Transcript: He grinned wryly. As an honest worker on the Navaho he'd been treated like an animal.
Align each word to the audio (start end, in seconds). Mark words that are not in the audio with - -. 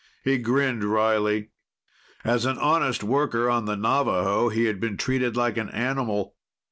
He 0.23 0.39
grinned 0.39 0.83
wryly. 0.83 1.51
As 2.23 2.45
an 2.45 2.57
honest 2.57 3.03
worker 3.03 3.47
on 3.51 3.65
the 3.65 3.75
Navaho 3.75 4.49
he'd 4.51 4.79
been 4.79 4.97
treated 4.97 5.37
like 5.37 5.57
an 5.57 5.69
animal. 5.69 6.33